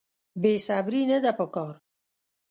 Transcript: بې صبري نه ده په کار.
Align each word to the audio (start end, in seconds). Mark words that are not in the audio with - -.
بې 0.41 0.51
صبري 0.67 1.01
نه 1.11 1.17
ده 1.23 1.31
په 1.39 1.45
کار. 1.55 1.73